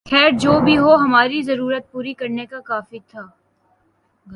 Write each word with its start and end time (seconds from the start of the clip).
خیر 0.05 0.29
جو 0.39 0.59
بھی 0.59 0.77
ہو 0.77 0.95
ہماری 0.95 1.41
ضرورت 1.41 1.91
پوری 1.91 2.13
کرنے 2.13 2.45
کو 2.45 2.61
کافی 2.61 2.99
تھا 3.07 3.21